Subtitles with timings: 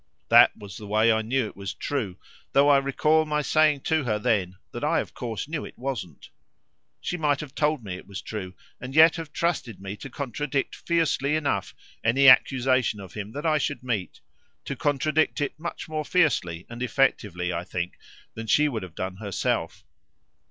[0.29, 2.17] That was the way I knew it was true,
[2.53, 6.31] though I recall my saying to her then that I of course knew it wasn't.
[6.99, 10.73] She might have told me it was true, and yet have trusted me to contradict
[10.73, 14.21] fiercely enough any accusation of him that I should meet
[14.65, 17.99] to contradict it much more fiercely and effectively, I think,
[18.33, 19.83] than she would have done herself.